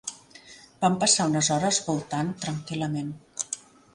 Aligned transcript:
Vam 0.85 0.95
passar 1.03 1.27
unes 1.31 1.51
hores 1.57 1.79
voltant 1.89 2.33
tranquil·lament. 2.45 3.15